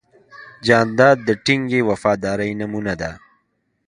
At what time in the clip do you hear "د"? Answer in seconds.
1.27-1.29